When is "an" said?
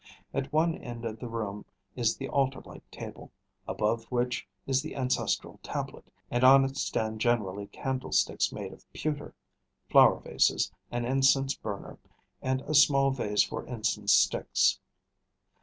10.89-11.05